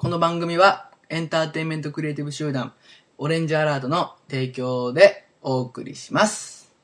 [0.00, 2.72] この番組はエンターテインメントクリエイティブ集団
[3.18, 6.74] オレンジアラートの提供でお送りします。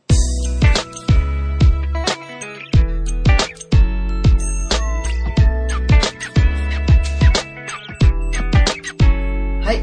[9.63, 9.77] はい。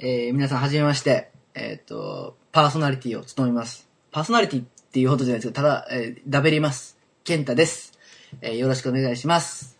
[0.00, 1.30] えー、皆さんはじめまして。
[1.54, 3.88] えっ、と、パーソナリティを務めます。
[4.12, 6.98] パーソナリティっていうほどじゃないですけど、ただ、えー、ダベります。
[7.24, 7.98] ケンタです。
[8.42, 9.73] えーよろしくお願いします。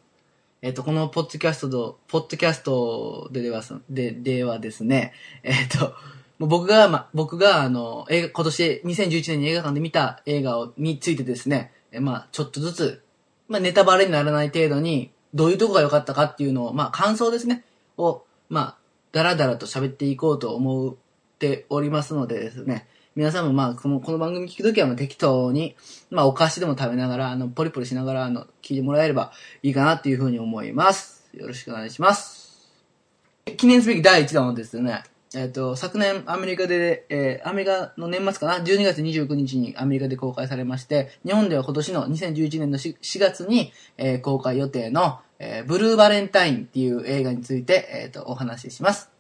[0.64, 5.12] えっ、と、このポッドキャストと、ポッドキャストででは、で、ではですね、
[5.42, 5.94] えっ、と、
[6.38, 13.02] もう僕が、ま、僕が、あの、映画、今年、2011年に映画館で見た映画を、についてですね、えまあ、ちょっとずつ、
[13.46, 17.62] まあ、ネタバレにならない程度に、どういうとこが良かったかっていうのを、まあ、感想ですね、
[17.98, 18.76] を、まあ、
[19.12, 20.94] だらだらと喋っていこうと思っ
[21.38, 25.76] ておりますのでですね、皆さんもまあ、この、この番組聞くときはまあ適当に、
[26.10, 29.30] まあ、お菓子でも食べながら、あの、ポリポリしながら、あの、聞いてもらえれば
[29.62, 31.24] いいかなっていうふうに思います。
[31.32, 32.72] よろしくお願いします。
[33.56, 35.04] 記念すべき第1弾はですね、
[35.36, 49.13] えっ、と、昨年アメリカで、えーアメリカの年末かな、12月29日にアメリカで公開されまして、日本では今年の2011年の 4, 4月に、えー公開予定の、えーブルーバレンタインっていう映画について、えっ、と、お話しします。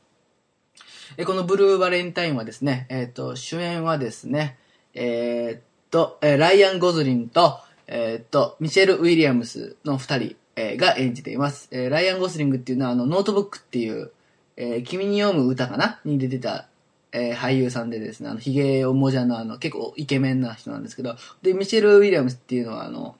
[1.16, 4.58] えこのブルーバレンタインはですね、えっ、と、主演はですね、
[4.94, 11.68] えーっと、えライアン・ゴズリングと、えっと、ミシェル・ウィリアムスの二人、えが演じています。
[11.70, 14.10] えライアン・ゴズリングっていうのは、あの、ノートブックっていう、
[14.56, 16.68] え君に読む歌かなに出てた、
[17.12, 23.16] えー俳優さんでですね、あの、髭をもじゃのあの、結構イケメンな人なんですけど、で、ミシェル・ウィリアムスっていうのは、あの、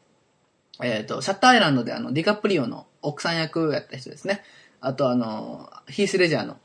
[0.83, 4.42] えっ、と、シャッターアイランドであの、ディカプリオの奥さん役をやった人ですね。
[4.81, 6.59] あとあの、ヒース・レジャーの、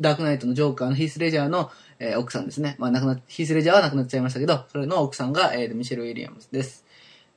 [0.00, 2.76] ダークナイトのジョーカーのヒース・レジャーの、えー奥さんですね。
[2.78, 6.84] まあ、亡くな、ヒース・レジャーは亡くなっちゃいましたけど、それの奥さんが、えーミシェル・ウィリアムスです。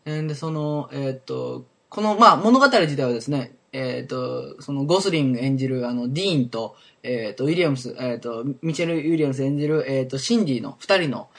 [0.06, 11.30] で、その、えっ、と、この、まあ、物語自体はですね、えっ、と、そのゴスリング演じる、あの、ディーンと、えっ、と、ウィリアムス、えっ、と、ミシェル・ウィリアムス演じる、えっ、と、シンディの二人の、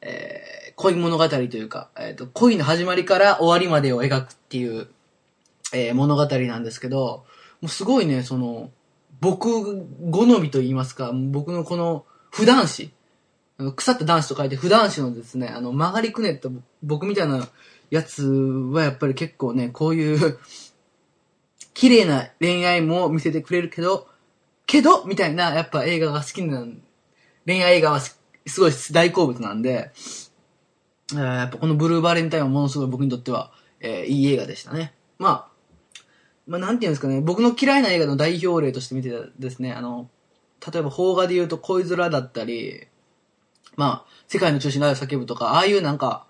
[0.00, 4.88] えー恋物語というか、えっ、と、恋の始まりから終わりまでを描くっていう、
[5.72, 7.24] えー物語なんですけど、
[7.60, 8.72] もうすごいね、その、
[9.24, 12.90] 僕好みと言いますか、僕のこの、普段子、
[13.74, 16.50] 腐った男子と書いて普段子のですね、あの、曲がりくねった
[16.82, 17.48] 僕みたいな
[17.90, 20.38] やつはやっぱり結構ね、こういう、
[21.72, 24.08] 綺麗な恋愛も見せてくれるけど、
[24.66, 26.62] けど、みたいな、やっぱ映画が好きな、
[27.46, 29.90] 恋愛映画はすすごい大好物なんで、
[31.12, 34.92] えーやっぱこのブルーバレンタインはものすごい僕にとっては、えーいい映画でしたね。
[35.18, 35.53] まあ、
[36.46, 40.10] まあなんていうんですかね、僕の嫌いな映画の代表例として見てたですね、あの、
[40.72, 42.86] 例えば邦画で言うと恋空だったり、
[43.76, 46.26] まあ、世界の中心で愛を叫ぶとか、ああいうなんか、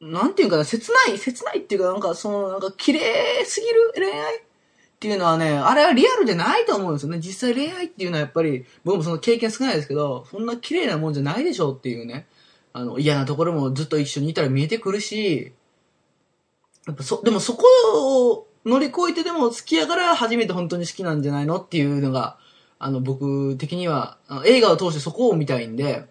[0.00, 4.42] なんていうかな、切ない、切ないっていうか、なんかその、なんか綺麗すぎる恋愛っ
[5.00, 7.18] ていうのはね、あれはリアルじゃないと思うんですよね。
[7.18, 12.26] 実際恋愛っていうのはやっぱり、僕もその経験少ないですけど、そんな綺麗なもんじゃないでしょうっていうね。
[12.72, 15.52] あの、嫌なところもずっと一緒にいたら見えてくるし、
[16.86, 17.64] やっぱそ、でもそこ
[18.32, 22.38] を乗り越えてでも好きやから初めて本当に好きなんじゃないのっていうのが、
[22.78, 26.06] あの、僕的には、映画を通してそこを見たいんで、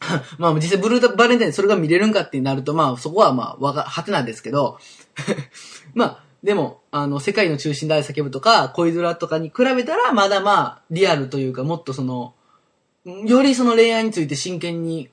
[0.36, 4.78] まあ実際ブルーバレンタインそれが見れるんかってなると、まあそこはまあわが、はてなんですけど、
[5.94, 12.34] まあでも、あの、世界の中心で愛叫ぶとか、恋空とかに比べたら、まだまあ、リアルというか、もっとその、
[13.06, 15.08] よりその恋愛について真剣に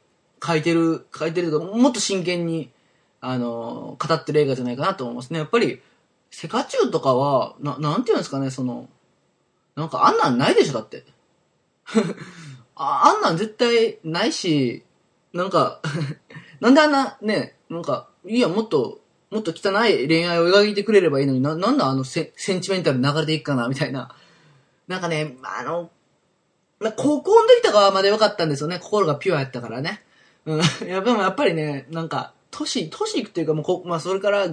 [0.46, 2.70] 書いてる、書いてると、もっと真剣に、
[3.22, 5.40] あの、語ってる映画じゃないかなと思いますね。
[5.40, 5.82] やっぱり、
[6.32, 8.90] セカチュウとかは、な、なんていうんですかね、その、
[9.76, 11.06] なんかあんなんないでしょ、だって。
[12.76, 14.84] ああんなん絶対ないし、
[15.34, 15.82] なんか、
[16.59, 19.00] なんであんな、ね、なんか、いや、もっと、
[19.30, 24.14] もっと汚い恋愛を描いてくれればいいのにな、なんだあのセセンチメンタル流れていくかな、みたいな。
[24.88, 25.90] なんかね、あの、
[26.80, 28.80] まあ、高校の時とかはまだ良かったんですよね。
[28.80, 30.03] 心がピュアやったからね。
[30.46, 30.59] うん。
[30.86, 34.48] いや、でもやっぱりね、なんか、年、年いくっていうかもうこ、まあ、それから、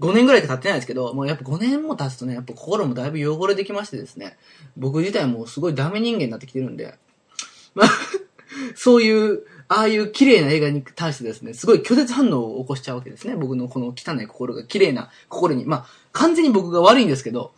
[0.00, 4.38] 5年ぐらいか経ってないですけど、もうやっぱ5年も経つとね、やっぱ心もだいぶ汚れてきましてですね。
[4.76, 6.98] 僕自体もすごいダメ人間になってきてるんで。
[7.74, 7.88] まあ、
[8.74, 13.36] そういう、ああいう綺麗な映画に対してですね、すごい拒絶反応を起こしちゃうわけですね。
[13.36, 15.66] 僕のこの汚い心が綺麗な心に。
[15.66, 17.52] まあ、完全に僕が悪いんですけど、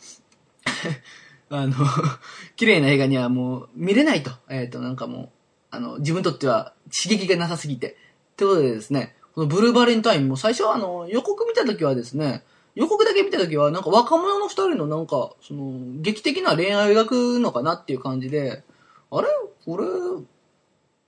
[1.48, 1.74] あの、
[2.56, 4.32] 綺麗な映画にはもう見れないと。
[4.50, 5.28] えっ、と、なんかもう、
[5.70, 7.96] あの、自分にとっては刺激がなさすぎて。
[8.32, 12.44] ってことでですね、このブルーバレンタインも最初はあの、予告見たときはですね、
[12.74, 18.64] 予告だけ見たときは、なんか若者の二人のなんか、その、劇的な恋愛を描くのかなっていう感じで、
[19.10, 19.28] あれ？
[19.64, 19.84] これ、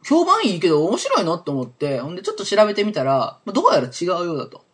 [0.06, 1.37] 評判いいけど面白いの？
[1.37, 4.65] って思って、ほんでちょっと調べてみたら、どうやら違うようだと。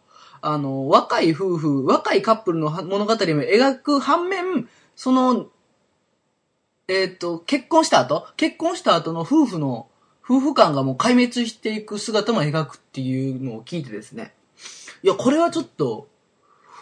[0.43, 5.47] あの、若い夫婦、若いカップルの物語を描く反面、その、
[6.89, 8.27] えっ、と、結婚した後？
[8.37, 9.90] 結婚した後の夫婦の、
[10.31, 14.33] 夫婦間がもう壊滅していく姿も描くっていうのを聞いてですね。
[15.03, 16.07] いや、これはちょっと、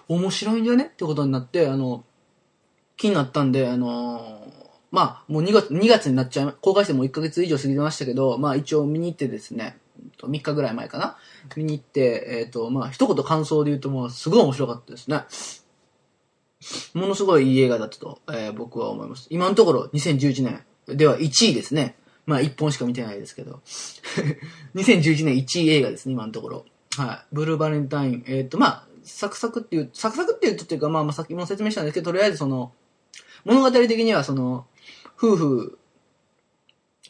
[0.06, 0.84] 面白いんじゃね？
[0.84, 2.04] ってことになって、あの、
[2.98, 4.50] 気になったんで、あのー、
[4.90, 9.78] まあ、もう2月、2月になっちゃい、公開してもう1ヶ月以上過ぎてましたけど、まあ一応見に行ってですね、
[10.22, 11.16] 3日ぐらい前かな？
[11.56, 15.24] 見に行って、えっ、ー、と、まあ一言感想で言うともうすごい面白かったですね。
[16.92, 19.26] ものすごいいい映画だったと、えー、僕は思います。
[19.30, 21.96] 今のところ2011年では1位ですね。
[22.28, 23.62] まあ1本しか見てないですけど。
[24.76, 26.66] 2011年1位映画ですね、今のところ。
[26.94, 27.34] はい。
[27.34, 28.25] ブルーバレンタイン。
[28.26, 32.72] えっ、ー、と、まあ、サクサクっていう、サクサクっていうとっていうか、まあ、まあ、さっきも説明したんですけど、とりあえずその、
[33.46, 34.66] 物語的にはその、
[35.16, 35.78] 夫婦、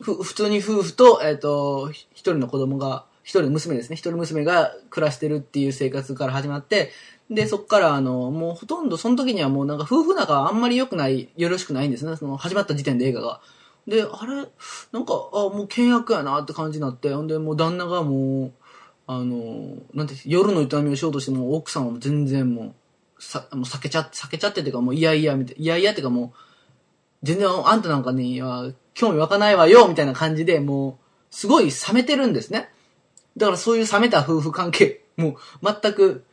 [0.00, 3.97] ふ、普通に夫婦と、えっ、ー、と、一人の子供が、一人の娘ですね。
[3.97, 6.93] 一人娘が暮らしてるっていう生活から始まって、
[7.29, 12.17] で、そっからあの、もうほとんどその時にはもうなんか夫婦仲あんまり良くない、よろしくないんですね。
[12.17, 13.41] その始まった時点で映画が。
[13.88, 14.35] で、あれ、
[14.93, 18.52] なんか、あ、もう倹約やなって感じになって、ほんでもう旦那がもう、
[19.06, 22.75] あの、なんて、夜の営みをしようとしても奥さんは全然も
[23.19, 26.38] う、さ、もう避けちゃって、避けちゃっててかもういやいや、みたいいやいやってかもう、
[27.23, 30.99] 全然あんたなんかには興味湧かないわよ、みたいな感じで、も
[31.31, 32.69] う、すごい冷めてるんですね。
[33.38, 35.37] だからそういう冷めた夫婦関係、もう
[35.82, 36.25] 全く、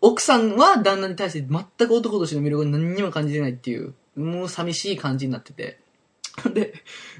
[0.00, 5.78] 奥さんは旦那に対して全く男としての魅力を何にも感じてないっていう、もう寂しい感じになってて。
[6.54, 6.74] で、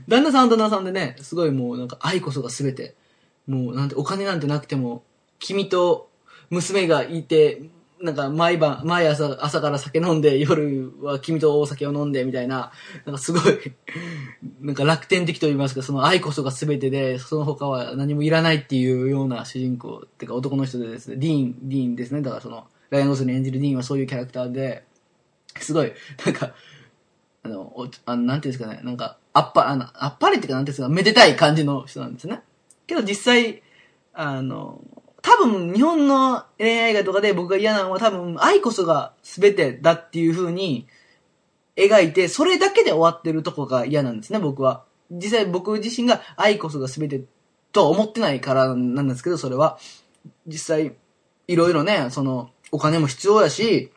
[0.09, 2.95] 旦那さんは旦那さんでね、すごいもうなんか愛こそが全て、
[3.47, 5.03] もうなんてお金なんてなくても、
[5.39, 6.11] 君と
[6.51, 7.63] 娘がいて、
[8.03, 12.73] なんか毎晩、毎朝、朝から酒飲んで、夜は君とお酒を飲んで、みたいな、
[13.05, 13.43] なんかすごい
[14.61, 22.23] なんか楽天的と言いますか、その愛こそが全てで、その他は何もいらないっていうような主人公、ってか男の人でですね、ディーン、ディーンですね。
[22.23, 24.85] だからその、ライアン・ゴスに演じるディーンはそういうキャラクターで、
[25.59, 25.93] すごい、
[26.25, 26.55] なんか、
[27.43, 32.43] あの、おあのなんていうんですかね、なんか、あっぱ、あの、あっぱれっていうかなんていうんですか、めでたい感じの人なんですね。
[32.87, 33.63] けど実際、
[34.13, 34.81] あの、
[35.23, 40.87] 多分日本の恋愛映画とかで僕が嫌なのは多分愛こそが全てだっていう風に
[41.77, 44.85] 描いて、それだけで終わってるとこが嫌なんですね、僕は。
[45.11, 47.23] 実際僕自身が愛こそが全て
[47.73, 49.79] とは思ってないからなんですけど、それは。
[50.47, 50.95] 実際、
[51.49, 53.91] いろいろね、その、お金も必要やし、やっ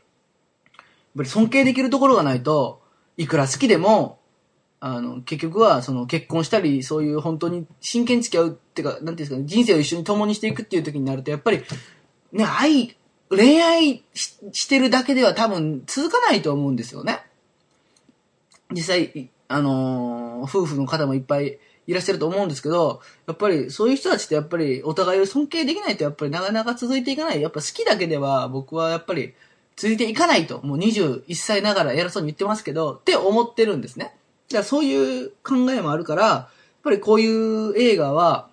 [1.18, 2.82] ぱり尊敬できるところがないと、
[3.18, 4.20] いくら好きでも、
[4.86, 11.64] あの、結局は、その、結婚したり、そういう本当に真剣に付き合うっていうか、なんていうんですかね、人生を一緒に共にしていくっていう時になると、やっぱり、
[12.34, 12.98] ね、愛、
[13.30, 14.04] 恋愛
[14.52, 17.22] してるだけでは多分続かないと思うんですよね。
[18.74, 27.42] 実際、あのー、夫婦の方もいっぱいいらっしゃると思うんですけど、やっぱりそういう人たちってやっぱりお互いを尊敬できないとやっぱりなかなか続いていかない。
[27.42, 29.34] やっぱ好きだけでは僕はやっぱり
[29.78, 30.60] 続いていかないと。
[30.62, 34.14] もう21歳ながら偉そうに言ってますけど、って思ってるんですね。
[34.48, 36.50] じゃあそういう考えもあるから、やっ
[36.84, 38.50] ぱりこういう映画は、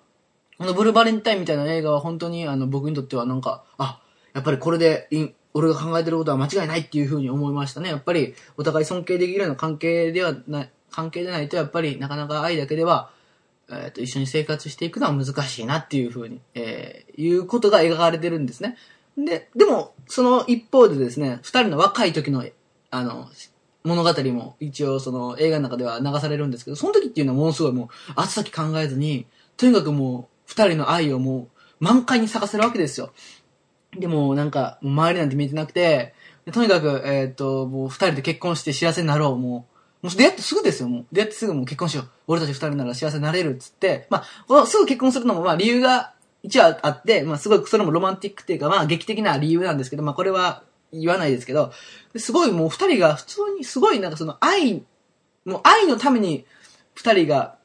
[0.57, 4.01] このブルーバレンタインみたいな映画は本当にあの僕にとってはなんか、あ、
[4.33, 5.09] やっぱりこれで
[5.53, 7.89] 俺が考えてることは間違いないっていうふうに思いましたね。
[7.89, 13.09] やっぱりお互い尊敬できるような関係ではない、関係でないとやっぱりなかなか愛だけでは、
[13.69, 18.77] えっ、と、一緒に生活していくのは難しいなっていうふうに、えー、いうことが描かれてるんですね。
[19.17, 22.45] で、でも、その一方でですね、二人の若い時の、
[22.91, 23.29] あの、
[23.83, 29.25] 物語も一応その映画の中では流されるんですけど、その時っていうのはものすごいもう、後先考えずに、
[29.57, 33.11] とにかくもう、二人の愛をもう、満開に咲かせるわけですよ。
[33.97, 36.13] でも、なんか、周りなんて見えてなくて、
[36.51, 39.67] とにかく、えっ、と、もう二人で結婚して幸せになろう、も
[40.01, 40.07] う。
[40.07, 41.05] もう出会ってすぐですよ、もう。
[41.11, 42.09] 出会ってすぐもう結婚しよう。
[42.27, 51.71] 俺たち二人なら幸せになれるっつって、まあ、このすぐ結婚するのも、まあ理由が一応あって、まあすごい、それもロマンティックっていうか、まあ劇的な理由なんですけど、まあこれは言わないですけど、
[52.15, 54.83] すごいもう二人が普通にすごいなんかその愛、
[55.45, 56.45] もう愛のために
[56.93, 57.57] 二人が、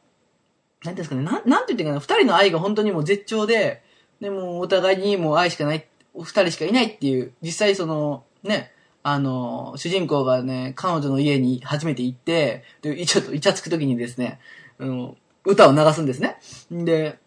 [0.84, 3.82] なんですかね、なん、なんて言ってんかな、二人の愛が本当にもう絶頂で、
[4.20, 14.40] でもお互いにもう愛しかない、二人しかいないっていう、実際その、ね、あの、主人公がね、彼女の家に初めて行って、で、ちょっとイチャつく時にですね、
[14.78, 16.38] あの、歌を流すんですね。
[16.70, 17.18] で、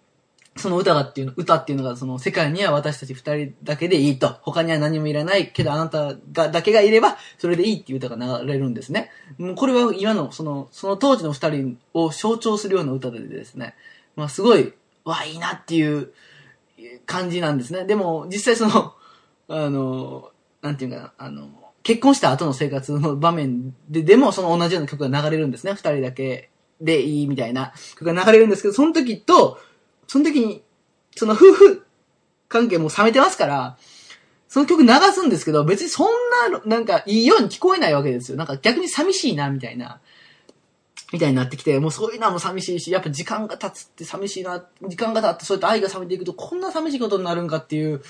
[0.59, 4.37] その歌がっていうの、歌っていうのが、その世界には私たち二人だけでいいと。
[4.41, 9.09] 他には何もいらないけど、あなたが、だけがいれば、それでいいっていう歌が流れるんですね。
[9.37, 13.75] もうこれは今の、その、その当時の二人を象徴するような歌でですね、
[14.15, 14.73] まあすごい、
[15.05, 16.11] わ、いいなっていう
[17.05, 17.85] 感じなんですね。
[17.85, 18.93] でも、実際その、
[19.47, 21.49] あの、なんていうかな、あの、
[21.83, 25.73] 結婚した後の生活の場面で、でもその同じような曲が流れるんですね。
[25.73, 26.49] 二人だけ
[26.81, 29.59] でいいみたいな曲が流れるんですけど、その時と、
[30.09, 30.63] その時に、
[31.15, 31.85] その夫婦
[32.47, 33.77] 関係も冷めてますから、
[34.47, 36.07] その曲流すんですけど、別にそん
[36.51, 38.37] な、なんか、いいように聞こえないわけですよ。
[38.37, 40.01] なんか逆に寂しいな、みたいな。
[41.13, 48.01] みたいになってきて、もうそういうのはもう寂しいし、やっぱ時間が経つって寂しいな、時間が経ってそうやって愛が冷めていくと、こんな寂しいことになるんかっていう、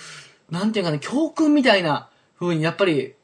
[0.50, 3.16] なんていうかね、教訓みたいな風に、やっぱり、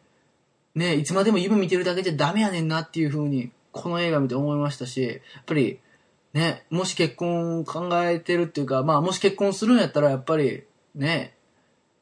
[0.75, 5.79] ね、いつまでも夢見てるだけじゃダメやねんなっていう風に、この映画見て思いましたし、やっぱり、
[6.35, 10.63] ね、もし結婚考えてるっていうか、まあもし結婚するんやったらやっぱり、
[10.93, 11.33] ね、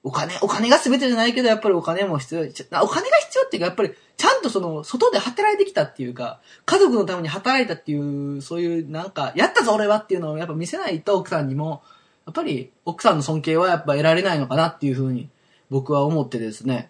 [0.02, 2.42] お金、お金が全てじゃないけど、やっぱりお金も必要。
[2.42, 11.84] お金が必要っていうか、やっぱり、ちゃんとその、外で働いてきたっていうか、家族のために働いたっていう、そういう、なんか、やったぞ俺はっていうのをやっぱ見せないと奥さんにも、
[12.26, 15.30] やっぱり、奥さんの尊敬はやっぱ得られないのかなっていうふうに、
[15.70, 16.90] 僕は思ってですね、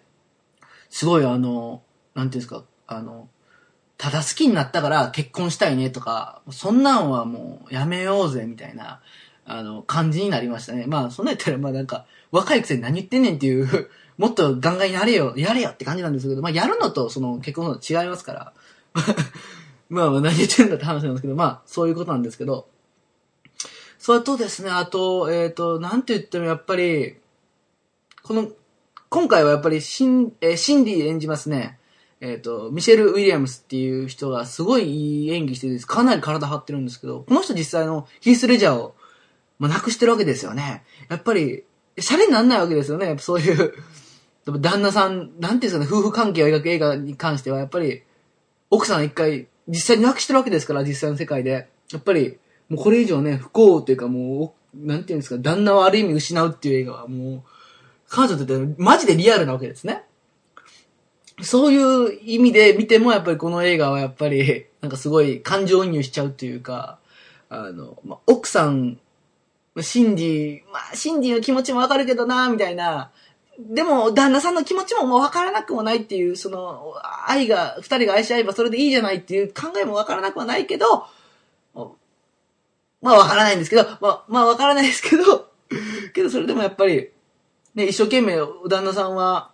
[0.88, 1.82] すごいあの、
[2.14, 3.28] なんていうんですか、あの、
[3.96, 9.00] ただ好きになったから結婚したいねとか、そんなんはもうやめようぜみたいな、
[9.46, 10.86] あの、感じになりましたね。
[10.86, 18.52] まあ、そんな言ったら、まあなんか、若いくせに何言ってんねんっていう もっとガンガンやれよ、やれよって感じなんですけど、まあ、やるのと、その、結婚の違いますから。
[19.90, 22.68] まあ、何言ってんだって話なんですけど、まあ、そういうことなんですけど。
[23.98, 27.16] それとですね、あと、えっ、ー、と、なんて言ってもやっぱり、
[28.22, 28.50] この、
[29.08, 31.78] 今回はやっぱりシン、えー、シンディ演じますね。
[32.24, 35.86] えっ、ー、と、ミシェル・ウィリアムスっていう人がすごいいい演技してるんです。
[35.86, 38.94] かなり体張ってるんですけど、この人実際のヒース・レジャーを
[39.58, 40.84] まあ、なくしてるわけですよね。
[41.08, 41.64] やっぱり、
[41.98, 43.06] シャレになんないわけですよね。
[43.06, 43.74] やっぱそういう、
[44.60, 48.02] 旦那さん、なんていうんですかね、夫婦関係を描く映画に関しては、やっぱり、
[48.70, 51.68] 奥さん一回、実際になくしてるわけですから、実際の世界で。
[51.92, 52.38] やっぱり、
[52.68, 57.42] もうこれ以上ね、不幸というかもう、なんていうんですか、旦那をある意味失うっていう映画はもう、
[58.08, 60.02] 彼女にとってマジでリアルなわけですね。
[61.44, 66.98] そういう意味で見ても、やっぱりこの映画はやっぱり、 なんかすごい感情移入しちゃうっていうか、
[67.48, 68.98] あの、まあ、奥さん
[69.80, 73.10] シンジー、まあ、シンジーの気持ちもわかるけどな、みたいな。
[73.58, 76.94] でも、旦那さんの気持ちももうわからなくもないっていう、その、
[77.26, 81.06] 愛が、二人が愛し合えばそれでいいじゃないっていう考えもわからなくはないけど、
[83.04, 85.50] まあわからないんですけど、まあ、まあわからないですけど、
[86.14, 87.10] けどそれでもやっぱり、
[87.74, 89.50] ね、一生懸命旦那さんは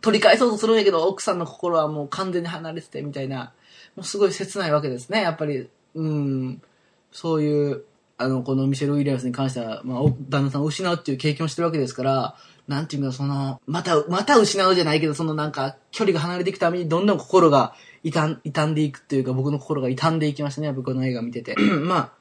[0.00, 3.52] 取り返そうとするんやけど、奥さんの心はもう完全に離れててみたいな、
[3.94, 5.68] もうすごい切ないわけですね、やっぱり。
[5.94, 6.62] うん、
[7.10, 7.84] そういう、
[8.16, 12.36] あの、このミシェル・ウィリアムスに関しては、まあ、旦那さんを失うっていう経験をしてるわけですから、
[12.68, 21.56] なんていうか、その、また、また失うじゃないけど、そのなんか、距離が離れていくために、どんどん心が傷ん、傷んでいくっていうか、僕の心が傷んでいきましたね、僕の映画見てて。
[21.60, 22.12] まあ、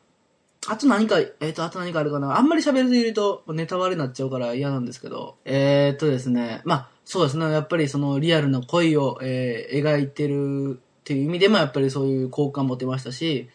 [0.68, 2.38] あと何か、えっ、ー、と、あと何かあるかな。
[2.38, 5.38] あんまり喋るといると、ネタバレになっちゃうから嫌なんですけど。
[5.44, 13.50] えっ、ー、とですね、まあ、そうですね、やっぱりそのリアルな恋を、えー、描いてるっていう意味でも、やっぱりそういう好感持てましたし、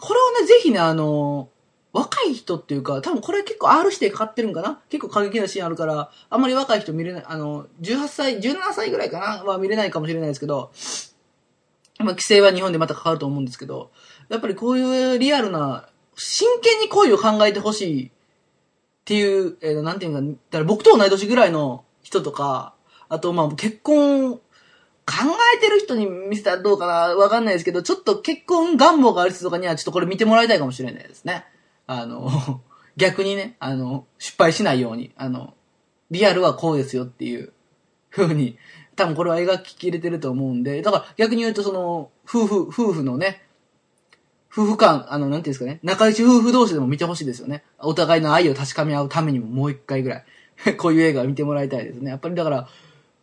[0.00, 1.48] これをね、ぜひね、あの、
[1.92, 10.72] 若い人っていうか、多分これ結構 R 指定かかってるんかな結構過激なシーンあるから、あんまり若い人見れない、あの、18歳、17歳ぐらいかなは見れないかもしれないですけど、
[11.98, 13.90] まあ、規制は日本でまたかかると思うんですけど、
[14.28, 15.89] やっぱりこういうリアルな、
[16.22, 18.10] 真剣に恋を考えてほしいっ
[19.06, 22.74] ていう、えー、なんていうか、だから僕と同い年ぐらいの人とか、
[23.08, 24.42] あとまあ結婚、考
[25.56, 31.46] えてる人に見せたらどうかなわかんないですけど、ちょっと結婚願望がある人とかにはちょっとこれ見てもらいたいかもしれないですね。
[31.86, 32.60] あの、
[32.96, 35.54] 逆にね、あの、失敗しないように、あの、
[36.10, 37.54] リアルはこうですよっていう
[38.10, 38.58] 風に、
[38.94, 43.42] 多分これは描ききれてると思うんで、だから逆に言うとその、夫婦、夫婦のね、
[44.52, 47.64] 夫婦間、あの、なんていうんですかね、仲良し夫婦同士でも見てほしいですよね。
[47.78, 50.24] お互いの愛を確かめ合うためにももう一回ぐらい、
[50.76, 52.10] こういう映画を見てもらいたいですね。
[52.10, 52.68] やっぱりだから、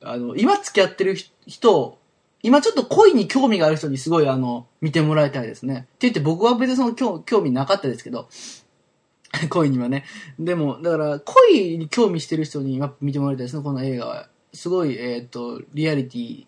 [0.01, 1.15] あの、今付き合ってる
[1.45, 1.97] 人
[2.43, 5.75] 今ちょっと恋に興味がある人にすごいあの、見てもらいたいですね。
[5.75, 8.29] って言って僕は別にその興味なかったですけど、
[9.49, 10.05] 恋にはね。
[10.39, 14.29] でも、だから恋に興味してる人に今見てもらいたいですね、この映画は。
[14.53, 16.45] すごい、えっ、ー、と、リアリティ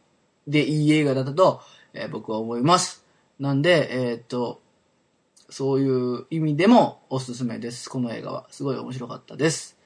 [0.48, 1.62] でいい映画だったと、
[1.94, 3.04] えー、僕は思います。
[3.40, 4.62] なんで、えっ、ー、と、
[5.50, 7.90] そういう意味でもおすすめです。
[7.90, 8.48] この映画は。
[8.52, 9.78] すごい面白かったです。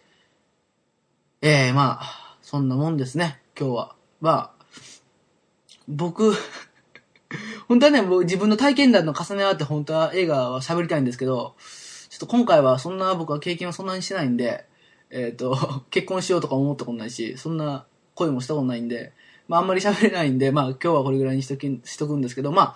[1.42, 3.96] えー、まあ、そんなもんですね、今日は。
[4.22, 4.66] まあ、
[5.88, 6.34] 僕
[7.68, 11.56] 本当はね、自分の体験談の重ね合って本当は映画は喋りたいんですけど、
[12.10, 14.66] ちょっと今回はそんな僕は経験はそんなにしてないんで、
[15.10, 19.14] えっ、ー、と、 結婚しようとか思ったことないし、そんな恋もしたことないんで、
[19.48, 22.76] まああんまり喋れないんで、まあ今日はこれぐらいにしとき、しとくんですけど、まあ、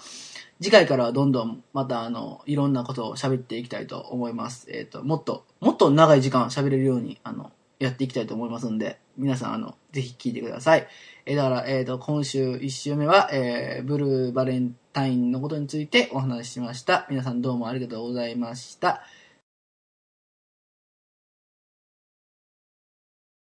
[0.61, 4.67] 次回からはどんどんまたあの、いろんなことを喋っていきたいと思います。
[4.71, 10.87] えっ、ー、と、もっと、もっと長い時間喋れるように、あの、やっていきたいと思いますんで、皆さんあの、ぜひ聞いてください。
[11.25, 17.05] えだから、えっ、ー、と、今週1週目は、えー、ブルーバレンタインのことについてお話ししました。
[17.09, 19.03] 皆さんどうもありがとうございました。